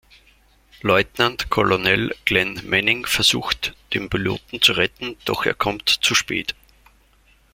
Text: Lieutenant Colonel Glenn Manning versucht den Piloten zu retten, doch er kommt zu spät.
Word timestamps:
Lieutenant 0.81 1.47
Colonel 1.51 2.11
Glenn 2.25 2.59
Manning 2.65 3.05
versucht 3.05 3.75
den 3.93 4.09
Piloten 4.09 4.59
zu 4.59 4.71
retten, 4.71 5.15
doch 5.25 5.45
er 5.45 5.53
kommt 5.53 5.89
zu 5.89 6.15
spät. 6.15 6.55